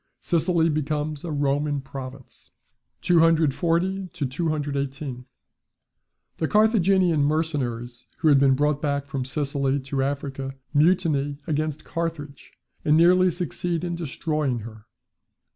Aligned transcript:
Sicily 0.19 0.67
becomes 0.67 1.23
a 1.23 1.31
Roman 1.31 1.79
province. 1.79 2.49
240 3.03 4.07
to 4.07 4.25
218. 4.25 5.25
The 6.37 6.47
Carthaginian 6.47 7.21
mercenaries 7.21 8.07
who 8.17 8.29
had 8.29 8.39
been 8.39 8.55
brought 8.55 8.81
back 8.81 9.05
from 9.05 9.25
Sicily 9.25 9.79
to 9.81 10.01
Africa, 10.01 10.55
mutiny 10.73 11.37
against 11.45 11.85
Carthage, 11.85 12.51
and 12.83 12.97
nearly 12.97 13.29
succeed 13.29 13.83
in 13.83 13.93
destroying 13.93 14.61
her. 14.61 14.87